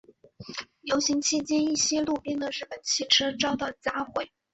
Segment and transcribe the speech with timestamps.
[0.81, 4.31] 游行期间一些路边的日本汽车遭到砸毁。